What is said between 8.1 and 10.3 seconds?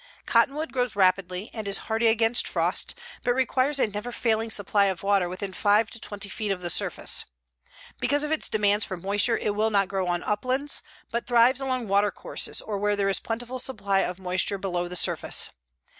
of its demands for moisture it will not grow on